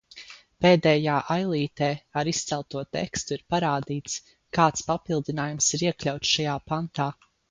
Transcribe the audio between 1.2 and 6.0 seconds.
ailītē ar izcelto tekstu ir parādīts, kāds papildinājums ir